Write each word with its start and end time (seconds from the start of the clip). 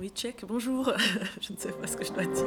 Oui, 0.00 0.10
check, 0.14 0.46
bonjour. 0.48 0.90
je 1.42 1.52
ne 1.52 1.58
sais 1.58 1.72
pas 1.72 1.86
ce 1.86 1.94
que 1.94 2.06
je 2.06 2.12
dois 2.14 2.24
dire. 2.24 2.46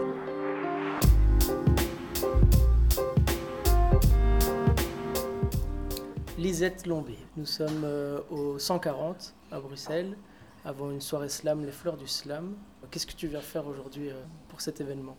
Lisette 6.39 6.88
Lombé, 6.88 7.16
nous 7.38 7.46
sommes 7.46 7.84
euh, 7.84 8.21
au 8.31 8.58
140 8.58 9.36
à 9.52 9.60
Bruxelles, 9.60 10.18
avant 10.66 10.89
une 10.89 11.00
soirée 11.00 11.29
slam, 11.29 11.63
les 11.63 11.71
fleurs 11.71 11.96
du 11.96 12.08
slam. 12.08 12.55
Qu'est-ce 12.89 13.06
que 13.06 13.13
tu 13.13 13.28
viens 13.28 13.39
faire 13.39 13.67
aujourd'hui 13.67 14.10
euh, 14.10 14.15
pour 14.49 14.60
cet 14.60 14.81
événement? 14.81 15.15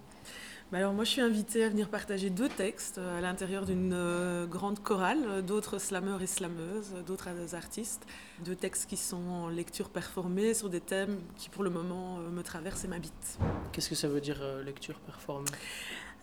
Alors 0.78 0.92
moi 0.92 1.04
je 1.04 1.10
suis 1.10 1.20
invitée 1.20 1.62
à 1.64 1.68
venir 1.68 1.88
partager 1.88 2.30
deux 2.30 2.48
textes 2.48 2.98
euh, 2.98 3.18
à 3.18 3.20
l'intérieur 3.20 3.64
d'une 3.64 3.92
euh, 3.94 4.46
grande 4.46 4.82
chorale, 4.82 5.18
euh, 5.26 5.42
d'autres 5.42 5.78
slameurs 5.78 6.20
et 6.20 6.26
slameuses, 6.26 6.94
d'autres 7.06 7.54
artistes, 7.54 8.04
deux 8.44 8.56
textes 8.56 8.88
qui 8.88 8.96
sont 8.96 9.24
en 9.28 9.48
lecture 9.48 9.88
performée 9.88 10.52
sur 10.52 10.70
des 10.70 10.80
thèmes 10.80 11.18
qui 11.36 11.48
pour 11.48 11.62
le 11.62 11.70
moment 11.70 12.18
me 12.18 12.42
traversent 12.42 12.84
et 12.84 12.88
m'habitent. 12.88 13.38
Qu'est-ce 13.72 13.88
que 13.88 13.94
ça 13.94 14.08
veut 14.08 14.20
dire 14.20 14.42
lecture 14.64 14.98
performée? 15.00 15.50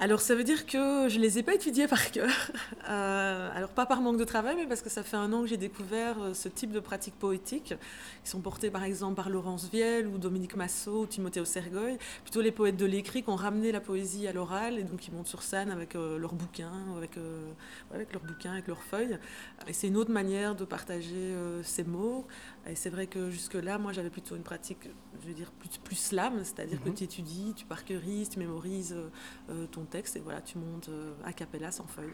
Alors 0.01 0.19
ça 0.19 0.35
veut 0.35 0.43
dire 0.43 0.65
que 0.65 1.07
je 1.07 1.17
ne 1.17 1.21
les 1.21 1.37
ai 1.37 1.43
pas 1.43 1.53
étudiés 1.53 1.87
par 1.87 2.11
cœur. 2.11 2.51
alors 2.85 3.69
pas 3.69 3.85
par 3.85 4.01
manque 4.01 4.17
de 4.17 4.23
travail, 4.23 4.55
mais 4.57 4.65
parce 4.65 4.81
que 4.81 4.89
ça 4.89 5.03
fait 5.03 5.15
un 5.15 5.31
an 5.31 5.41
que 5.43 5.47
j'ai 5.47 5.57
découvert 5.57 6.17
ce 6.33 6.49
type 6.49 6.71
de 6.71 6.79
pratiques 6.79 7.17
poétiques 7.17 7.75
qui 8.23 8.29
sont 8.29 8.41
portées 8.41 8.69
par 8.71 8.83
exemple 8.83 9.15
par 9.15 9.29
Laurence 9.29 9.69
Vielle 9.69 10.07
ou 10.07 10.17
Dominique 10.17 10.55
Massot 10.55 11.01
ou 11.01 11.05
Timothée 11.05 11.45
Sergoy, 11.45 11.97
plutôt 12.23 12.41
les 12.41 12.51
poètes 12.51 12.77
de 12.77 12.85
l'écrit 12.85 13.23
qui 13.23 13.29
ont 13.29 13.35
ramené 13.35 13.71
la 13.71 13.79
poésie 13.79 14.27
à 14.27 14.33
l'oral 14.33 14.79
et 14.79 14.83
donc 14.83 15.07
ils 15.07 15.13
montent 15.13 15.27
sur 15.27 15.43
scène 15.43 15.69
avec 15.69 15.95
euh, 15.95 16.17
leurs 16.17 16.33
bouquins, 16.33 16.73
avec, 16.97 17.17
euh, 17.17 17.51
avec 17.93 18.11
leurs 18.13 18.23
bouquins, 18.23 18.53
avec 18.53 18.67
leurs 18.67 18.81
feuilles. 18.81 19.20
Et 19.67 19.73
c'est 19.73 19.87
une 19.87 19.97
autre 19.97 20.11
manière 20.11 20.55
de 20.55 20.65
partager 20.65 21.15
euh, 21.15 21.61
ces 21.63 21.83
mots. 21.83 22.25
Et 22.67 22.75
c'est 22.75 22.89
vrai 22.89 23.07
que 23.07 23.29
jusque-là, 23.29 23.77
moi 23.77 23.91
j'avais 23.93 24.09
plutôt 24.09 24.35
une 24.35 24.43
pratique, 24.43 24.89
je 25.21 25.27
veux 25.27 25.33
dire, 25.33 25.51
plus, 25.51 25.77
plus 25.77 25.95
slam, 25.95 26.39
c'est-à-dire 26.43 26.81
que 26.83 26.89
mhm. 26.89 26.95
tu 26.95 27.03
étudies, 27.03 27.53
tu 27.55 27.65
parquerises, 27.65 28.29
tu 28.29 28.39
mémorises 28.39 28.95
ton 29.71 29.83
et 29.93 30.20
voilà, 30.20 30.41
tu 30.41 30.57
montes 30.57 30.89
a 31.23 31.34
cappella 31.34 31.71
sans 31.71 31.87
feuilles. 31.87 32.13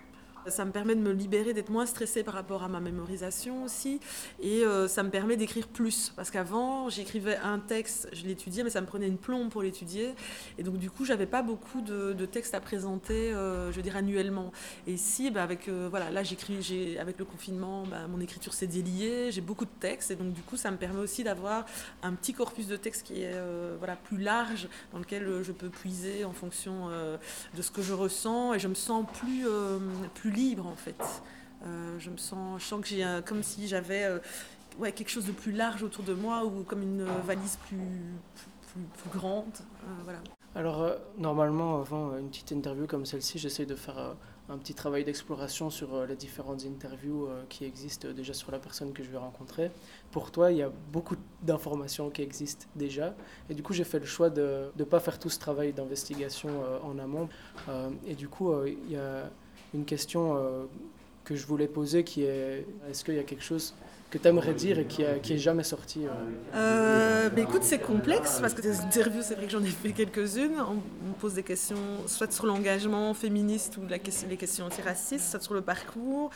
Ça 0.49 0.65
me 0.65 0.71
permet 0.71 0.95
de 0.95 1.01
me 1.01 1.11
libérer, 1.11 1.53
d'être 1.53 1.69
moins 1.69 1.85
stressée 1.85 2.23
par 2.23 2.33
rapport 2.33 2.63
à 2.63 2.67
ma 2.67 2.79
mémorisation 2.79 3.63
aussi. 3.63 3.99
Et 4.41 4.63
euh, 4.63 4.87
ça 4.87 5.03
me 5.03 5.09
permet 5.09 5.37
d'écrire 5.37 5.67
plus. 5.67 6.11
Parce 6.15 6.31
qu'avant, 6.31 6.89
j'écrivais 6.89 7.37
un 7.37 7.59
texte, 7.59 8.09
je 8.13 8.25
l'étudiais, 8.25 8.63
mais 8.63 8.69
ça 8.69 8.81
me 8.81 8.87
prenait 8.87 9.07
une 9.07 9.17
plombe 9.17 9.49
pour 9.49 9.61
l'étudier. 9.61 10.13
Et 10.57 10.63
donc, 10.63 10.77
du 10.77 10.89
coup, 10.89 11.05
j'avais 11.05 11.25
pas 11.25 11.41
beaucoup 11.41 11.81
de, 11.81 12.13
textes 12.25 12.53
à 12.53 12.59
présenter, 12.59 13.33
euh, 13.33 13.71
je 13.71 13.77
veux 13.77 13.81
dire, 13.81 13.95
annuellement. 13.95 14.51
Et 14.85 14.97
si, 14.97 15.31
bah, 15.31 15.43
avec, 15.43 15.67
euh, 15.67 15.87
voilà, 15.89 16.11
là, 16.11 16.23
j'écris, 16.23 16.97
avec 16.99 17.17
le 17.19 17.25
confinement, 17.25 17.83
bah, 17.83 18.07
mon 18.07 18.19
écriture 18.19 18.53
s'est 18.53 18.67
déliée, 18.67 19.31
j'ai 19.31 19.41
beaucoup 19.41 19.65
de 19.65 19.79
textes. 19.79 20.11
Et 20.11 20.15
donc, 20.15 20.33
du 20.33 20.41
coup, 20.41 20.57
ça 20.57 20.71
me 20.71 20.77
permet 20.77 20.99
aussi 20.99 21.23
d'avoir 21.23 21.65
un 22.03 22.13
petit 22.13 22.33
corpus 22.33 22.67
de 22.67 22.77
textes 22.77 23.05
qui 23.05 23.21
est 23.21 23.35
voilà, 23.77 23.95
plus 23.95 24.17
large, 24.17 24.67
dans 24.91 24.99
lequel 24.99 25.43
je 25.43 25.51
peux 25.51 25.69
puiser 25.69 26.25
en 26.25 26.33
fonction 26.33 26.89
de 26.89 27.61
ce 27.61 27.71
que 27.71 27.81
je 27.81 27.93
ressens. 27.93 28.53
Et 28.53 28.59
je 28.59 28.67
me 28.67 28.75
sens 28.75 29.05
plus, 29.19 29.45
plus 30.15 30.31
libre 30.37 30.67
en 30.67 30.75
fait. 30.75 31.01
Euh, 31.65 31.99
je 31.99 32.09
me 32.09 32.17
sens, 32.17 32.61
je 32.61 32.65
sens 32.65 32.81
que 32.81 32.87
j'ai 32.87 33.05
comme 33.25 33.43
si 33.43 33.67
j'avais 33.67 34.03
euh, 34.03 34.19
ouais, 34.79 34.91
quelque 34.91 35.09
chose 35.09 35.25
de 35.25 35.31
plus 35.31 35.51
large 35.51 35.83
autour 35.83 36.03
de 36.03 36.13
moi 36.13 36.45
ou 36.45 36.63
comme 36.63 36.83
une 36.83 37.03
valise 37.25 37.57
plus, 37.67 37.77
plus, 38.71 39.19
grande. 39.19 39.45
Euh, 39.55 39.87
voilà. 40.03 40.19
Alors, 40.55 40.91
normalement, 41.17 41.79
avant 41.79 42.17
une 42.17 42.29
petite 42.29 42.51
interview 42.51 42.87
comme 42.87 43.05
celle-ci, 43.05 43.37
j'essaie 43.37 43.65
de 43.65 43.75
faire 43.75 44.15
un 44.49 44.57
petit 44.57 44.73
travail 44.73 45.03
d'exploration 45.03 45.69
sur 45.69 46.05
les 46.07 46.15
différentes 46.15 46.63
interviews 46.65 47.27
qui 47.47 47.65
existent 47.65 48.07
déjà 48.11 48.33
sur 48.33 48.51
la 48.51 48.57
personne 48.57 48.91
que 48.91 49.03
je 49.03 49.09
vais 49.09 49.19
rencontrer. 49.19 49.69
Pour 50.09 50.31
toi, 50.31 50.51
il 50.51 50.57
y 50.57 50.63
a 50.63 50.71
beaucoup 50.91 51.15
d'informations 51.43 52.09
qui 52.09 52.23
existent 52.23 52.65
déjà. 52.75 53.13
Et 53.51 53.53
du 53.53 53.61
coup, 53.61 53.73
j'ai 53.73 53.83
fait 53.83 53.99
le 53.99 54.05
choix 54.05 54.31
de 54.31 54.71
ne 54.75 54.83
pas 54.83 54.99
faire 54.99 55.19
tout 55.19 55.29
ce 55.29 55.37
travail 55.37 55.73
d'investigation 55.73 56.49
en 56.83 56.97
amont. 56.97 57.29
et 58.07 58.15
du 58.15 58.27
coup, 58.27 58.51
il 58.65 58.91
y 58.91 58.95
a 58.95 59.29
une 59.73 59.85
question 59.85 60.35
euh, 60.35 60.65
que 61.25 61.35
je 61.35 61.45
voulais 61.45 61.67
poser 61.67 62.03
qui 62.03 62.23
est 62.23 62.65
est-ce 62.89 63.03
qu'il 63.03 63.15
y 63.15 63.19
a 63.19 63.23
quelque 63.23 63.43
chose 63.43 63.73
que 64.09 64.17
tu 64.17 64.25
aimerais 64.25 64.53
dire 64.53 64.79
et 64.79 64.85
qui, 64.85 65.01
n'est 65.01 65.19
qui 65.19 65.33
est 65.33 65.37
jamais 65.37 65.63
sorti 65.63 66.05
euh? 66.05 66.09
Euh, 66.55 67.29
ben 67.29 67.43
écoute, 67.43 67.63
c'est 67.63 67.79
complexe 67.79 68.39
parce 68.39 68.53
que 68.53 68.61
des 68.61 68.79
interviews, 68.79 69.21
c'est 69.21 69.35
vrai 69.35 69.47
que 69.47 69.51
j'en 69.51 69.63
ai 69.63 69.67
fait 69.67 69.91
quelques-unes. 69.91 70.55
On 70.61 70.75
me 70.75 71.13
pose 71.19 71.33
des 71.33 71.43
questions 71.43 71.75
soit 72.05 72.31
sur 72.31 72.45
l'engagement 72.45 73.13
féministe 73.13 73.75
ou 73.75 73.81
la 73.85 73.99
question, 73.99 74.29
les 74.29 74.37
questions 74.37 74.65
antiracistes, 74.65 75.29
soit 75.29 75.41
sur 75.41 75.53
le 75.53 75.61
parcours, 75.61 76.29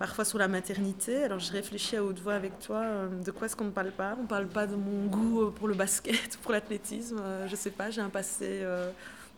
parfois 0.00 0.24
sur 0.24 0.38
la 0.38 0.48
maternité. 0.48 1.22
Alors 1.22 1.38
je 1.38 1.52
réfléchis 1.52 1.94
à 1.94 2.02
haute 2.02 2.18
voix 2.18 2.34
avec 2.34 2.58
toi, 2.58 2.84
de 3.24 3.30
quoi 3.30 3.46
est-ce 3.46 3.54
qu'on 3.54 3.66
ne 3.66 3.70
parle 3.70 3.92
pas? 3.92 4.16
On 4.18 4.22
ne 4.22 4.28
parle 4.28 4.48
pas 4.48 4.66
de 4.66 4.74
mon 4.74 5.06
goût 5.06 5.52
pour 5.52 5.68
le 5.68 5.74
basket, 5.74 6.36
pour 6.42 6.50
l'athlétisme, 6.50 7.22
je 7.46 7.54
sais 7.54 7.70
pas, 7.70 7.90
j'ai 7.90 8.00
un 8.00 8.08
passé 8.08 8.64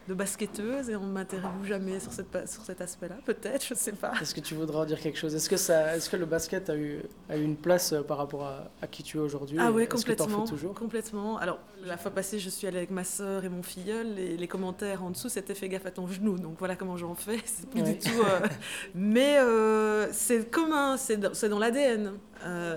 de 0.09 0.15
basketteuse 0.15 0.91
et 0.91 0.97
on 0.97 1.07
ne 1.07 1.13
m'interviewe 1.13 1.65
jamais 1.65 2.01
sur, 2.01 2.13
cette, 2.13 2.49
sur 2.49 2.63
cet 2.63 2.81
aspect-là, 2.81 3.17
peut-être, 3.25 3.65
je 3.65 3.75
ne 3.75 3.79
sais 3.79 3.93
pas. 3.93 4.13
Est-ce 4.21 4.35
que 4.35 4.41
tu 4.41 4.55
voudras 4.55 4.81
en 4.81 4.85
dire 4.85 5.01
quelque 5.01 5.19
chose? 5.19 5.35
Est-ce 5.35 5.49
que, 5.49 5.57
ça, 5.57 5.97
est-ce 5.97 6.11
que 6.11 6.17
le 6.17 6.27
basket 6.27 6.69
a 6.69 6.77
eu, 6.77 7.01
a 7.29 7.37
eu 7.37 7.43
une 7.43 7.57
place 7.57 7.93
euh, 7.93 8.03
par 8.03 8.19
rapport 8.19 8.45
à, 8.45 8.71
à 8.83 8.87
qui 8.87 9.03
tu 9.03 9.17
es 9.17 9.21
aujourd'hui? 9.21 9.57
Ah 9.61 9.73
oui, 9.73 9.89
complètement. 9.89 10.45
toujours? 10.45 10.75
Complètement. 10.75 11.39
Alors, 11.39 11.59
la 11.85 11.97
fois 11.97 12.11
passée, 12.11 12.39
je 12.39 12.51
suis 12.51 12.67
allée 12.67 12.79
avec 12.79 12.91
ma 12.91 13.05
sœur 13.05 13.45
et 13.45 13.49
mon 13.49 13.63
filleul 13.63 14.19
et 14.19 14.37
les 14.37 14.49
commentaires 14.49 15.03
en 15.03 15.11
dessous, 15.11 15.29
c'était 15.29 15.55
fais 15.55 15.69
gaffe 15.69 15.87
à 15.87 15.91
ton 15.91 16.07
genou. 16.07 16.39
Donc 16.39 16.57
voilà 16.59 16.77
comment 16.77 16.97
j'en 16.97 17.15
fais. 17.15 17.39
C'est 17.45 17.69
plus 17.69 17.83
du 17.83 17.99
tout. 17.99 18.21
Euh, 18.21 18.47
mais 18.95 19.39
euh, 19.39 20.09
c'est 20.13 20.51
commun, 20.51 20.97
c'est 20.97 21.17
dans, 21.17 21.49
dans 21.49 21.59
l'ADN. 21.59 22.13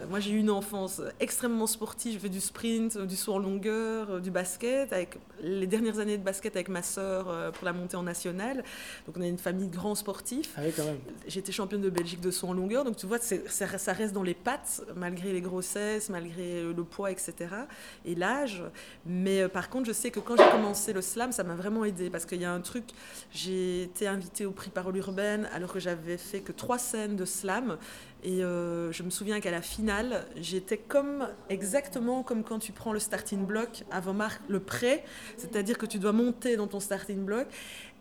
moi, 0.09 0.19
j'ai 0.19 0.31
eu 0.31 0.37
une 0.37 0.49
enfance 0.49 1.01
extrêmement 1.19 1.67
sportive. 1.67 2.13
Je 2.13 2.19
fais 2.19 2.29
du 2.29 2.41
sprint, 2.41 2.97
du 2.97 3.15
saut 3.15 3.33
en 3.33 3.39
longueur, 3.39 4.21
du 4.21 4.31
basket. 4.31 4.93
Avec 4.93 5.17
les 5.41 5.67
dernières 5.67 5.99
années 5.99 6.17
de 6.17 6.23
basket 6.23 6.55
avec 6.55 6.69
ma 6.69 6.81
sœur 6.81 7.29
euh, 7.29 7.51
pour 7.51 7.65
la 7.65 7.73
montée 7.73 7.97
en 7.97 8.03
nationale. 8.03 8.63
Donc 9.05 9.17
on 9.17 9.21
a 9.21 9.27
une 9.27 9.37
famille 9.37 9.67
grand 9.67 9.95
sportif. 9.95 10.53
Ah 10.57 10.61
oui, 10.63 10.73
quand 10.75 10.85
même. 10.85 10.99
J'étais 11.27 11.51
championne 11.51 11.81
de 11.81 11.89
Belgique 11.89 12.21
de 12.21 12.31
saut 12.31 12.47
en 12.47 12.53
longueur, 12.53 12.83
donc 12.83 12.97
tu 12.97 13.05
vois, 13.05 13.19
ça, 13.19 13.37
ça, 13.47 13.93
reste 13.93 14.13
dans 14.13 14.23
les 14.23 14.33
pattes, 14.33 14.81
malgré 14.95 15.33
les 15.33 15.41
grossesses, 15.41 16.09
malgré 16.09 16.63
le 16.63 16.83
poids, 16.83 17.11
etc. 17.11 17.33
Et 18.05 18.15
l'âge. 18.15 18.63
Mais 19.05 19.41
euh, 19.41 19.49
par 19.49 19.69
contre, 19.69 19.87
je 19.87 19.93
sais 19.93 20.11
que 20.11 20.19
quand 20.19 20.35
j'ai 20.37 20.49
commencé 20.49 20.93
le 20.93 21.01
slam, 21.01 21.31
ça 21.31 21.43
m'a 21.43 21.55
vraiment 21.55 21.85
aidé 21.85 22.09
parce 22.09 22.25
qu'il 22.25 22.41
y 22.41 22.45
a 22.45 22.51
un 22.51 22.61
truc, 22.61 22.85
j'ai 23.31 23.83
été 23.83 24.07
invitée 24.07 24.45
au 24.45 24.51
prix 24.51 24.69
Parole 24.69 24.97
urbaine 24.97 25.47
alors 25.53 25.73
que 25.73 25.79
j'avais 25.79 26.17
fait 26.17 26.41
que 26.41 26.51
trois 26.51 26.77
scènes 26.77 27.15
de 27.15 27.25
slam. 27.25 27.77
Et 28.23 28.43
euh, 28.43 28.91
je 28.91 29.03
me 29.03 29.09
souviens 29.09 29.39
qu'à 29.39 29.51
la 29.51 29.61
finale, 29.61 30.25
j'étais 30.35 30.77
comme 30.77 31.27
exactement 31.49 32.23
comme 32.23 32.43
quand 32.43 32.59
tu 32.59 32.71
prends 32.71 32.91
le 32.91 32.99
starting 32.99 33.45
block 33.45 33.83
avant 33.91 34.15
le 34.47 34.59
prêt, 34.59 35.03
c'est-à-dire 35.37 35.77
que 35.77 35.85
tu 35.85 35.99
dois 35.99 36.13
monter 36.13 36.57
dans 36.57 36.67
ton 36.67 36.79
starting 36.79 37.23
block 37.23 37.47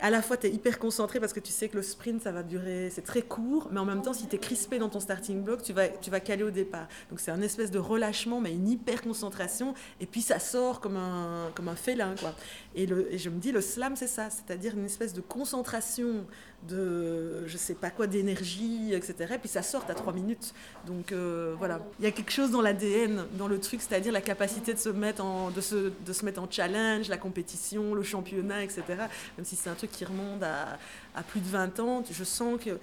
à 0.01 0.11
la 0.11 0.21
fois, 0.21 0.37
tu 0.37 0.47
es 0.47 0.51
hyper 0.51 0.79
concentré 0.79 1.21
parce 1.21 1.33
que 1.33 1.41
tu 1.41 1.53
sais 1.53 1.69
que 1.69 1.77
le 1.77 1.83
sprint, 1.83 2.23
ça 2.23 2.33
va 2.33 2.43
durer, 2.43 2.91
c'est 2.91 3.05
très 3.05 3.23
court, 3.23 3.69
mais 3.71 3.81
en 3.81 3.85
même 3.85 4.03
temps, 4.03 4.13
si 4.13 4.27
tu 4.27 4.37
es 4.37 4.39
crispé 4.39 4.79
dans 4.79 4.89
ton 4.89 5.01
starting 5.01 5.43
block, 5.43 5.63
tu 5.63 5.73
vas, 5.73 5.89
tu 5.89 6.11
vas 6.11 6.21
caler 6.21 6.43
au 6.43 6.51
départ. 6.51 6.87
Donc, 7.11 7.21
c'est 7.21 7.31
un 7.31 7.41
espèce 7.41 7.71
de 7.71 7.79
relâchement, 7.79 8.41
mais 8.41 8.53
une 8.53 8.69
hyper 8.69 9.03
concentration, 9.03 9.75
et 10.01 10.07
puis 10.07 10.21
ça 10.21 10.39
sort 10.39 10.81
comme 10.81 10.97
un, 10.97 11.51
comme 11.55 11.69
un 11.69 11.77
félin, 11.77 12.15
quoi. 12.21 12.35
Et, 12.75 12.87
le, 12.87 13.13
et 13.13 13.19
je 13.19 13.31
me 13.31 13.39
dis, 13.39 13.53
le 13.53 13.63
slam, 13.63 13.97
c'est 13.97 14.07
ça, 14.07 14.29
c'est-à-dire 14.29 14.75
une 14.75 14.85
espèce 14.85 15.15
de 15.15 15.23
concentration, 15.23 16.27
de, 16.69 17.47
je 17.47 17.57
sais 17.57 17.75
pas 17.75 17.91
quoi, 17.91 18.07
d'énergie, 18.07 18.93
etc. 18.93 19.35
Et 19.35 19.39
puis 19.39 19.49
ça 19.49 19.63
sort 19.63 19.85
à 19.89 19.95
trois 19.95 20.13
minutes. 20.13 20.53
Donc, 20.87 21.13
euh, 21.13 21.55
voilà. 21.59 21.81
Il 21.99 22.05
y 22.05 22.09
a 22.09 22.11
quelque 22.11 22.33
chose 22.33 22.51
dans 22.51 22.61
l'ADN, 22.61 23.25
dans 23.39 23.49
le 23.49 23.61
truc, 23.61 23.81
c'est-à-dire 23.81 24.13
la 24.13 24.21
capacité 24.21 24.75
de 24.75 24.79
se, 24.79 24.89
mettre 24.89 25.25
en, 25.25 25.51
de, 25.51 25.61
se, 25.61 25.93
de 26.05 26.13
se 26.13 26.25
mettre 26.25 26.43
en 26.43 26.51
challenge, 26.51 27.09
la 27.09 27.19
compétition, 27.19 27.95
le 27.95 28.03
championnat, 28.03 28.65
etc. 28.65 28.83
Même 29.37 29.45
si 29.45 29.57
c'est 29.57 29.71
un 29.71 29.75
truc 29.75 29.86
qui 29.87 30.05
remonte 30.05 30.43
à, 30.43 30.79
à, 31.15 31.23
plus 31.23 31.41
de 31.41 31.49
20 31.49 31.81
ans. 31.81 32.03
Je 32.11 32.25
sens 32.25 32.59
que 32.63 32.79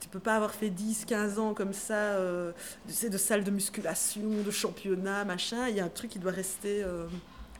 tu 0.00 0.08
peux 0.08 0.20
pas 0.20 0.36
avoir 0.36 0.52
fait 0.52 0.70
10, 0.70 1.04
15 1.04 1.38
ans 1.38 1.54
comme 1.54 1.72
ça, 1.72 1.94
euh, 1.94 2.52
de 2.86 3.18
salle 3.18 3.44
de 3.44 3.50
musculation, 3.50 4.22
de 4.44 4.50
championnat, 4.50 5.24
machin. 5.24 5.68
Il 5.68 5.76
y 5.76 5.80
a 5.80 5.84
un 5.84 5.88
truc 5.88 6.10
qui 6.10 6.18
doit 6.18 6.32
rester 6.32 6.82
euh, 6.82 7.06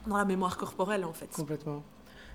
dans 0.07 0.17
la 0.17 0.25
mémoire 0.25 0.57
corporelle, 0.57 1.05
en 1.05 1.13
fait. 1.13 1.29
Complètement. 1.31 1.83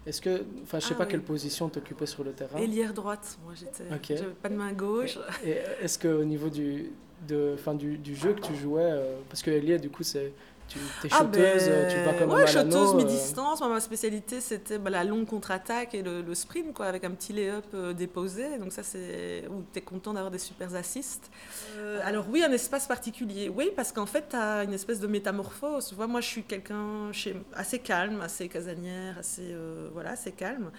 Est-ce 0.06 0.20
que, 0.20 0.44
enfin, 0.62 0.80
je 0.80 0.86
sais 0.86 0.94
ah 0.94 0.98
pas 0.98 1.06
quelle 1.06 1.22
position 1.22 1.68
t'occupais 1.70 2.04
sur 2.04 2.24
le 2.24 2.32
terrain. 2.32 2.58
Ailière 2.58 2.92
droite, 2.92 3.38
moi 3.42 3.54
j'étais. 3.54 4.16
J'avais 4.16 4.32
pas 4.32 4.50
de 4.50 4.54
main 4.54 4.72
gauche. 4.72 5.18
Et, 5.42 5.56
est-ce 5.80 5.98
qu'au 5.98 6.24
niveau 6.24 6.50
du, 6.50 6.90
de, 7.26 7.56
fin, 7.56 7.74
du, 7.74 7.96
du, 7.96 8.14
jeu 8.14 8.34
que 8.34 8.42
tu 8.42 8.54
jouais, 8.54 8.82
euh, 8.82 9.16
parce 9.30 9.42
que 9.42 9.50
ailier, 9.50 9.78
du 9.78 9.88
coup, 9.88 10.02
c'est 10.02 10.34
tu 10.68 10.78
es 10.78 11.10
ah 11.10 11.18
shooteuse, 11.18 11.68
ben, 11.68 11.88
tu 11.88 12.02
vas 12.04 12.14
comme 12.14 12.30
ouais, 12.32 12.46
shooteuse 12.46 12.94
mi-distance. 12.94 13.60
ma 13.60 13.80
spécialité, 13.80 14.40
c'était 14.40 14.78
bah, 14.78 14.90
la 14.90 15.04
longue 15.04 15.26
contre-attaque 15.26 15.94
et 15.94 16.02
le, 16.02 16.34
sprint, 16.34 16.72
quoi, 16.74 16.86
avec 16.86 17.04
un 17.04 17.10
petit 17.10 17.32
lay-up 17.32 17.64
euh, 17.74 17.92
déposé. 17.92 18.58
Donc 18.58 18.72
ça, 18.72 18.82
c'est 18.82 19.46
où 19.50 19.64
tu 19.72 19.78
es 19.78 19.82
content 19.82 20.12
d'avoir 20.14 20.30
des 20.30 20.38
super 20.38 20.74
assists. 20.74 21.30
Euh, 21.76 22.00
alors 22.04 22.26
oui, 22.30 22.42
un 22.42 22.52
espace 22.52 22.86
particulier. 22.86 23.48
Oui, 23.48 23.70
parce 23.74 23.92
qu'en 23.92 24.06
fait, 24.06 24.28
tu 24.30 24.36
as 24.36 24.64
une 24.64 24.72
espèce 24.72 25.00
de 25.00 25.06
métamorphose. 25.06 25.88
Tu 25.88 25.94
vois, 25.94 26.06
moi, 26.06 26.20
je 26.20 26.28
suis 26.28 26.42
quelqu'un 26.42 27.10
assez 27.54 27.78
calme, 27.78 28.20
assez 28.20 28.48
casanière, 28.48 29.18
assez, 29.18 29.50
euh, 29.52 29.88
voilà, 29.92 30.10
assez 30.10 30.32
calme. 30.32 30.70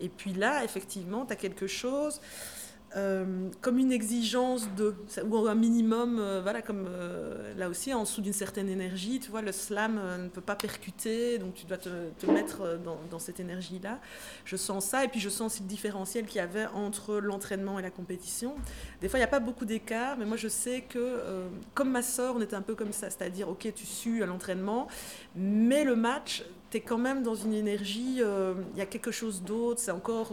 Et 0.00 0.08
puis 0.08 0.32
là, 0.32 0.64
effectivement, 0.64 1.26
tu 1.26 1.32
as 1.32 1.36
quelque 1.36 1.66
chose 1.66 2.20
euh, 2.96 3.50
comme 3.60 3.78
une 3.78 3.92
exigence 3.92 4.66
de, 4.74 4.94
ou 5.26 5.46
un 5.46 5.54
minimum, 5.54 6.18
euh, 6.18 6.40
voilà, 6.42 6.62
comme 6.62 6.86
euh, 6.88 7.52
là 7.54 7.68
aussi, 7.68 7.92
en 7.92 8.04
dessous 8.04 8.22
d'une 8.22 8.32
certaine 8.32 8.70
énergie, 8.70 9.20
tu 9.20 9.30
vois, 9.30 9.42
le 9.42 9.52
slam 9.52 10.00
ne 10.22 10.28
peut 10.28 10.40
pas 10.40 10.56
percuter, 10.56 11.38
donc 11.38 11.52
tu 11.54 11.66
dois 11.66 11.76
te, 11.76 11.90
mettre 12.26 12.78
dans, 12.82 12.98
dans 13.10 13.18
cette 13.18 13.40
énergie-là. 13.40 13.98
Je 14.46 14.56
sens 14.56 14.86
ça, 14.86 15.04
et 15.04 15.08
puis 15.08 15.20
je 15.20 15.28
sens 15.28 15.52
aussi 15.52 15.62
le 15.62 15.68
différentiel 15.68 16.24
qu'il 16.24 16.38
y 16.38 16.40
avait 16.40 16.66
entre 16.66 17.16
l'entraînement 17.16 17.78
et 17.78 17.82
la 17.82 17.90
compétition. 17.90 18.54
Des 19.02 19.08
fois, 19.08 19.18
il 19.18 19.22
n'y 19.22 19.28
a 19.28 19.30
pas 19.30 19.40
beaucoup 19.40 19.66
d'écart, 19.66 20.16
mais 20.16 20.24
moi 20.24 20.38
je 20.38 20.48
sais 20.48 20.82
que, 20.82 21.20
comme 21.74 21.90
ma 21.90 22.02
soeur, 22.02 22.36
on 22.36 22.40
était 22.40 22.56
un 22.56 22.62
peu 22.62 22.74
comme 22.74 22.92
ça, 22.92 23.10
c'est-à-dire, 23.10 23.50
ok, 23.50 23.70
tu 23.74 23.84
sues 23.84 24.22
à 24.22 24.26
l'entraînement, 24.26 24.88
mais 25.36 25.84
le 25.84 25.94
match, 25.94 26.44
tu 26.70 26.78
es 26.78 26.80
quand 26.80 26.98
même 26.98 27.22
dans 27.22 27.34
une 27.34 27.52
énergie, 27.52 28.20
il 28.20 28.78
y 28.78 28.80
a 28.80 28.86
quelque 28.86 29.10
chose 29.10 29.42
d'autre, 29.42 29.80
c'est 29.80 29.90
encore 29.90 30.32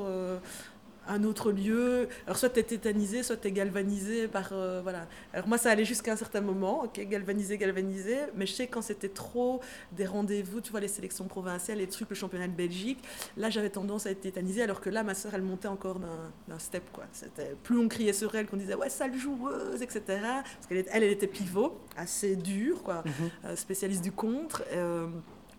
un 1.08 1.24
autre 1.24 1.52
lieu. 1.52 2.08
Alors 2.26 2.38
soit 2.38 2.50
tu 2.50 2.60
es 2.60 2.64
tétanisé, 2.64 3.24
soit 3.24 3.38
tu 3.38 3.48
es 3.48 3.52
galvanisé 3.52 4.28
par... 4.28 4.50
Euh, 4.52 4.82
voilà. 4.82 5.08
Alors 5.34 5.48
moi 5.48 5.58
ça 5.58 5.72
allait 5.72 5.86
jusqu'à 5.86 6.14
un 6.14 6.16
certain 6.16 6.42
moment, 6.42 6.84
ok, 6.84 7.00
galvanisé, 7.08 7.58
galvanisé, 7.58 8.18
mais 8.36 8.46
je 8.46 8.54
sais 8.54 8.68
quand 8.68 8.82
c'était 8.82 9.10
trop 9.10 9.62
des 9.92 10.06
rendez-vous, 10.06 10.62
tu 10.62 10.72
vois, 10.72 10.80
les 10.80 10.88
sélections 10.88 11.26
provinciales, 11.26 11.78
les 11.78 11.88
trucs, 11.88 12.10
le 12.10 12.16
championnat 12.16 12.48
de 12.48 12.54
Belgique, 12.54 13.00
là 13.38 13.50
j'avais 13.50 13.70
tendance 13.70 14.06
à 14.06 14.12
être 14.12 14.22
tétanisé, 14.22 14.62
alors 14.62 14.82
que 14.82 14.90
là 14.90 15.04
ma 15.04 15.14
soeur 15.14 15.34
elle 15.36 15.42
montait 15.42 15.68
encore 15.68 16.00
d'un 16.00 16.60
step, 16.60 16.84
quoi. 16.92 17.06
C'était 17.12 17.56
plus 17.64 17.78
on 17.78 17.88
criait 17.88 18.14
sur 18.14 18.34
elle, 18.36 18.48
qu'on 18.48 18.58
disait 18.58 18.76
ouais 18.76 18.90
sale 18.90 19.16
joueuse, 19.16 19.82
etc. 19.82 20.02
Parce 20.08 20.68
qu'elle 20.68 20.86
elle, 20.92 21.04
elle 21.04 21.12
était 21.12 21.28
pivot, 21.28 21.80
assez 21.98 22.36
dure, 22.36 22.84
quoi, 22.84 23.04
mhm. 23.06 23.12
euh, 23.46 23.56
spécialiste 23.56 24.04
du 24.04 24.12
contre. 24.12 24.64
Euh, 24.74 25.08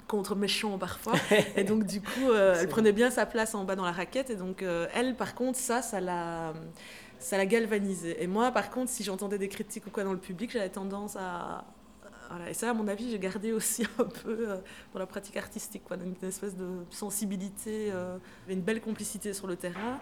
contre 0.06 0.36
méchant 0.36 0.78
parfois. 0.78 1.14
et 1.56 1.64
donc, 1.64 1.84
du 1.84 2.00
coup, 2.00 2.30
euh, 2.30 2.56
elle 2.60 2.68
prenait 2.68 2.92
bien 2.92 3.10
sa 3.10 3.26
place 3.26 3.54
en 3.54 3.64
bas 3.64 3.76
dans 3.76 3.84
la 3.84 3.92
raquette. 3.92 4.30
Et 4.30 4.36
donc, 4.36 4.62
euh, 4.62 4.86
elle, 4.94 5.14
par 5.16 5.34
contre, 5.34 5.58
ça, 5.58 5.82
ça 5.82 6.00
l'a, 6.00 6.54
ça 7.18 7.36
l'a 7.36 7.46
galvanisée. 7.46 8.22
Et 8.22 8.26
moi, 8.26 8.50
par 8.52 8.70
contre, 8.70 8.90
si 8.90 9.04
j'entendais 9.04 9.38
des 9.38 9.48
critiques 9.48 9.86
ou 9.86 9.90
quoi 9.90 10.04
dans 10.04 10.12
le 10.12 10.18
public, 10.18 10.50
j'avais 10.50 10.68
tendance 10.68 11.16
à. 11.16 11.64
Voilà. 12.28 12.50
Et 12.50 12.54
ça, 12.54 12.70
à 12.70 12.74
mon 12.74 12.88
avis, 12.88 13.08
j'ai 13.08 13.20
gardé 13.20 13.52
aussi 13.52 13.84
un 13.98 14.04
peu 14.04 14.50
euh, 14.50 14.56
dans 14.92 14.98
la 14.98 15.06
pratique 15.06 15.36
artistique, 15.36 15.82
quoi, 15.84 15.96
une 15.96 16.28
espèce 16.28 16.56
de 16.56 16.66
sensibilité, 16.90 17.92
une 18.48 18.62
belle 18.62 18.80
complicité 18.80 19.32
sur 19.32 19.46
le 19.46 19.56
terrain. 19.56 19.98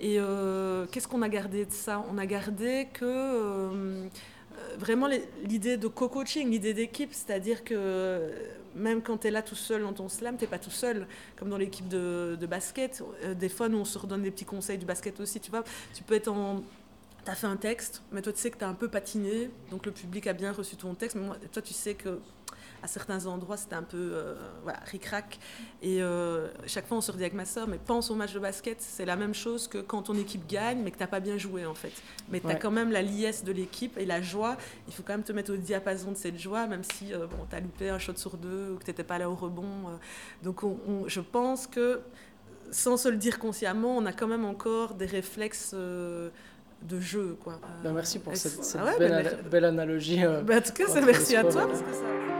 Et 0.00 0.18
qu'est-ce 0.92 1.08
qu'on 1.08 1.22
a 1.22 1.28
gardé 1.28 1.66
de 1.66 1.72
ça? 1.72 2.04
On 2.12 2.18
a 2.18 2.26
gardé 2.26 2.88
que 2.92 4.08
vraiment 4.78 5.08
l'idée 5.42 5.76
de 5.76 5.88
co-coaching, 5.88 6.50
l'idée 6.50 6.74
d'équipe, 6.74 7.12
c'est-à-dire 7.12 7.64
que 7.64 8.30
même 8.74 9.02
quand 9.02 9.18
tu 9.18 9.28
es 9.28 9.30
là 9.30 9.42
tout 9.42 9.54
seul 9.54 9.82
dans 9.82 9.92
ton 9.92 10.08
slam, 10.08 10.36
tu 10.36 10.46
pas 10.46 10.58
tout 10.58 10.70
seul, 10.70 11.06
comme 11.36 11.48
dans 11.48 11.56
l'équipe 11.56 11.88
de, 11.88 12.46
basket. 12.48 13.02
Euh, 13.22 13.34
des 13.34 13.48
fois, 13.48 13.68
nous, 13.68 13.78
on 13.78 13.84
se 13.84 13.98
redonne 13.98 14.22
des 14.22 14.30
petits 14.30 14.44
conseils 14.44 14.78
du 14.78 14.86
basket 14.86 15.18
aussi, 15.20 15.40
tu 15.40 15.50
vois. 15.50 15.64
Tu 15.94 16.02
peux 16.02 16.14
être 16.14 16.28
en... 16.28 16.62
Tu 17.24 17.30
as 17.30 17.34
fait 17.34 17.46
un 17.46 17.56
texte, 17.56 18.02
mais 18.12 18.20
toi, 18.20 18.32
tu 18.32 18.40
sais 18.40 18.50
que 18.50 18.58
tu 18.58 18.64
as 18.64 18.68
un 18.68 18.74
peu 18.74 18.88
patiné, 18.88 19.50
donc 19.70 19.86
le 19.86 19.92
public 19.92 20.26
a 20.26 20.34
bien 20.34 20.52
reçu 20.52 20.76
ton 20.76 20.94
texte, 20.94 21.16
mais 21.16 21.28
toi, 21.52 21.62
tu 21.62 21.72
sais 21.72 21.94
que 21.94 22.20
à 22.84 22.86
certains 22.86 23.24
endroits, 23.24 23.56
c'était 23.56 23.76
un 23.76 23.82
peu 23.82 24.10
euh, 24.12 24.34
voilà, 24.62 24.78
ric-rac. 24.84 25.38
Et 25.82 26.02
euh, 26.02 26.48
chaque 26.66 26.86
fois, 26.86 26.98
on 26.98 27.00
se 27.00 27.10
redit 27.10 27.22
avec 27.22 27.32
ma 27.32 27.46
soeur, 27.46 27.66
mais 27.66 27.78
pense 27.78 28.10
au 28.10 28.14
match 28.14 28.34
de 28.34 28.38
basket, 28.38 28.76
c'est 28.80 29.06
la 29.06 29.16
même 29.16 29.34
chose 29.34 29.68
que 29.68 29.78
quand 29.78 30.02
ton 30.02 30.14
équipe 30.14 30.46
gagne, 30.46 30.82
mais 30.84 30.90
que 30.90 30.98
tu 30.98 31.02
n'as 31.02 31.08
pas 31.08 31.20
bien 31.20 31.38
joué, 31.38 31.64
en 31.64 31.74
fait. 31.74 31.92
Mais 32.28 32.40
tu 32.40 32.46
as 32.46 32.56
quand 32.56 32.70
même 32.70 32.92
la 32.92 33.00
liesse 33.00 33.42
de 33.42 33.52
l'équipe 33.52 33.96
et 33.96 34.04
la 34.04 34.20
joie. 34.20 34.58
Il 34.86 34.92
faut 34.92 35.02
quand 35.02 35.14
même 35.14 35.22
te 35.22 35.32
mettre 35.32 35.52
au 35.52 35.56
diapason 35.56 36.12
de 36.12 36.16
cette 36.16 36.38
joie, 36.38 36.66
même 36.66 36.84
si 36.84 37.14
euh, 37.14 37.26
bon, 37.26 37.46
tu 37.48 37.56
as 37.56 37.60
loupé 37.60 37.88
un 37.88 37.98
shot 37.98 38.16
sur 38.16 38.36
deux 38.36 38.72
ou 38.72 38.76
que 38.76 38.84
tu 38.84 38.90
n'étais 38.90 39.04
pas 39.04 39.16
là 39.16 39.30
au 39.30 39.34
rebond. 39.34 39.98
donc, 40.42 40.60
je 41.06 41.20
pense 41.20 41.66
que, 41.66 42.02
sans 42.70 42.98
se 42.98 43.08
le 43.08 43.16
dire 43.16 43.38
consciemment, 43.38 43.96
on 43.96 44.04
a 44.04 44.12
quand 44.12 44.28
même 44.28 44.44
encore 44.44 44.92
des 44.92 45.06
réflexes 45.06 45.74
de 45.74 47.00
jeu. 47.00 47.36
Quoi. 47.42 47.58
Ben, 47.82 47.92
merci 47.92 48.18
pour 48.18 48.36
cette, 48.36 48.76
ah 48.78 48.98
belle, 48.98 49.38
belle, 49.50 49.64
analogie. 49.64 50.20
Ben, 50.44 50.58
en 50.58 50.60
tout 50.60 50.72
cas, 50.72 51.00
merci 51.00 51.36
à 51.36 51.42
toi. 51.44 51.66
Parce 51.66 51.80
que 51.80 51.92
ça... 51.92 52.33